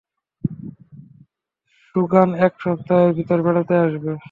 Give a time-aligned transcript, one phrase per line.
[1.87, 4.11] সোগান এক সপ্তাহের ভেতর বেড়াতে আসবে।